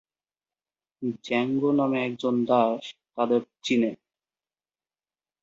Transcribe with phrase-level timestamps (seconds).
[1.23, 2.83] Zango নামে একজন দাস
[3.15, 3.91] তাদের চিনে।